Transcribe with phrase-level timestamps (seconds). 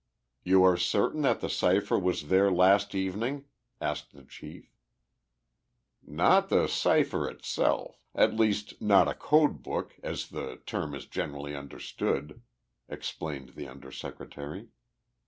[0.43, 3.45] "You are certain that the cipher was there last evening?"
[3.79, 4.73] asked the chief.
[6.01, 11.55] "Not the cipher itself at least not a code book as the term is generally
[11.55, 12.41] understood,"
[12.89, 14.69] explained the Under Secretary.